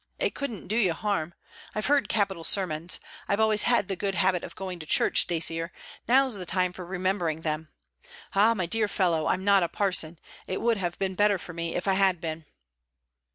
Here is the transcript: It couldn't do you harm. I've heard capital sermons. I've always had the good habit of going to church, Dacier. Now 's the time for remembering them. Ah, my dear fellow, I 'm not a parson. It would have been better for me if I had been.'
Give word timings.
It 0.17 0.33
couldn't 0.33 0.65
do 0.67 0.75
you 0.77 0.93
harm. 0.93 1.35
I've 1.75 1.85
heard 1.85 2.09
capital 2.09 2.43
sermons. 2.43 2.99
I've 3.27 3.39
always 3.39 3.69
had 3.69 3.87
the 3.87 3.95
good 3.95 4.15
habit 4.15 4.43
of 4.43 4.55
going 4.55 4.79
to 4.79 4.87
church, 4.87 5.27
Dacier. 5.27 5.71
Now 6.07 6.27
's 6.27 6.33
the 6.33 6.45
time 6.47 6.73
for 6.73 6.83
remembering 6.83 7.41
them. 7.41 7.69
Ah, 8.33 8.55
my 8.55 8.65
dear 8.65 8.87
fellow, 8.87 9.27
I 9.27 9.35
'm 9.35 9.43
not 9.43 9.61
a 9.61 9.67
parson. 9.69 10.17
It 10.47 10.59
would 10.59 10.77
have 10.77 10.97
been 10.97 11.13
better 11.13 11.37
for 11.37 11.53
me 11.53 11.75
if 11.75 11.87
I 11.87 11.93
had 11.93 12.19
been.' 12.19 12.45